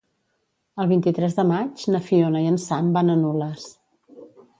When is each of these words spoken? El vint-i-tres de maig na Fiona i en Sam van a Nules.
El 0.83 0.87
vint-i-tres 0.91 1.35
de 1.39 1.45
maig 1.51 1.83
na 1.95 2.01
Fiona 2.07 2.41
i 2.45 2.49
en 2.53 2.57
Sam 2.65 2.89
van 2.97 3.13
a 3.13 3.19
Nules. 3.21 3.67